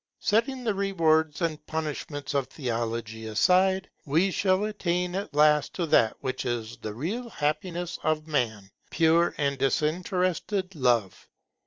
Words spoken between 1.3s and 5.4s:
and punishments of theology aside, we shall attain at